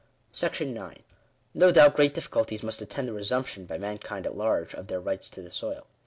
§9. 0.33 0.97
No 1.53 1.71
doubt 1.71 1.95
great 1.95 2.15
difficulties 2.15 2.63
must 2.63 2.81
attend 2.81 3.07
the 3.07 3.13
resumption, 3.13 3.67
by 3.67 3.77
mankind 3.77 4.25
at 4.25 4.35
large, 4.35 4.73
of 4.73 4.87
their 4.87 4.99
rights 4.99 5.29
to 5.29 5.43
the 5.43 5.51
soil. 5.51 5.85